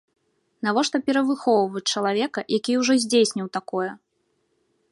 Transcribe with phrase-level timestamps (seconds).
[0.67, 3.87] Навошта перавыхоўваць чалавека, які ўжо здзейсніў такое!